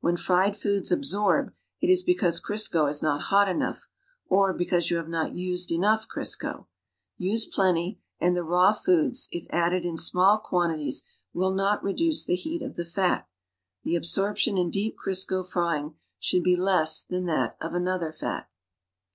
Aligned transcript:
When 0.00 0.18
fried 0.18 0.58
foods 0.58 0.92
absorb, 0.92 1.54
it 1.80 1.88
is 1.88 2.02
because 2.02 2.38
Crisco 2.38 2.86
is 2.86 3.00
not 3.00 3.18
hot 3.32 3.48
enough, 3.48 3.88
or 4.28 4.52
because 4.52 4.90
you 4.90 4.98
have 4.98 5.08
not 5.08 5.34
used 5.34 5.72
enough 5.72 6.06
Crisco. 6.06 6.66
Use 7.16 7.48
[)leuty 7.48 7.98
and 8.20 8.36
the 8.36 8.44
raw 8.44 8.74
foods, 8.74 9.26
if 9.32 9.46
added 9.48 9.86
in 9.86 9.96
small 9.96 10.36
quantities, 10.36 11.02
will 11.32 11.54
not 11.54 11.82
reduce 11.82 12.26
the 12.26 12.36
heat 12.36 12.60
of 12.60 12.76
the 12.76 12.84
fat. 12.84 13.26
The 13.82 13.96
ab 13.96 14.02
sorptiou 14.02 14.58
in 14.60 14.68
deep 14.68 14.96
Crisco 15.02 15.42
frying 15.46 15.94
should 16.18 16.42
be 16.42 16.56
less 16.56 17.02
than 17.02 17.24
that 17.24 17.56
of 17.58 17.74
another 17.74 18.12
fat. 18.12 18.50